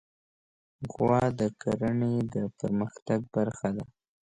غوا 0.91 1.21
د 1.39 1.41
کرهڼې 1.61 2.13
د 2.33 2.35
پرمختګ 2.59 3.19
برخه 3.35 3.69
ده. 3.75 3.85